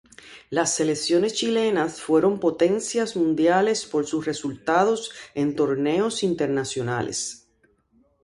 Las 0.49 0.73
selecciones 0.77 1.35
chilenas 1.35 2.01
fueron 2.01 2.39
potencias 2.39 3.15
mundiales 3.15 3.85
por 3.85 4.07
sus 4.07 4.25
resultados 4.25 5.11
en 5.35 5.55
torneos 5.55 6.23
internacionales. 6.23 7.47